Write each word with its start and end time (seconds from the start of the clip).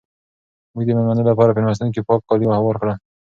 موږ 0.73 0.83
د 0.85 0.89
مېلمنو 0.97 1.27
لپاره 1.31 1.51
په 1.53 1.59
مېلمستون 1.61 1.89
کې 1.93 2.05
پاک 2.07 2.21
کالي 2.29 2.45
هوار 2.57 2.75
کړل. 2.81 2.97